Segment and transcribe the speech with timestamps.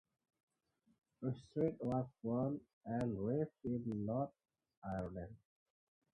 [1.23, 4.31] Sterritt was born and raised in Northern
[4.83, 5.35] Ireland.